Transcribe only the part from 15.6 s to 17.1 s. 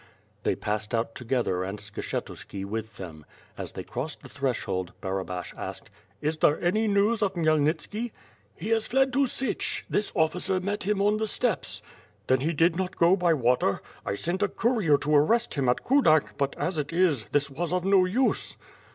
at Kudak, but as it